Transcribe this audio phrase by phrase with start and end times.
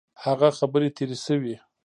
[0.23, 1.55] هغه خبري تیري سوې.